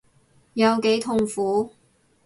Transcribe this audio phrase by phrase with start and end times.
[0.55, 1.73] 有幾痛苦